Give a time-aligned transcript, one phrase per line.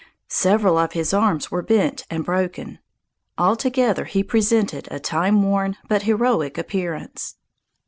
[0.29, 2.79] Several of his arms were bent and broken.
[3.37, 7.35] Altogether, he presented a timeworn but heroic appearance.